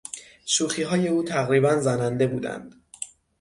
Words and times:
شوخیهای 0.45 1.07
او 1.07 1.23
تقریبا 1.23 1.79
زننده 1.81 2.27
بودند. 2.27 2.81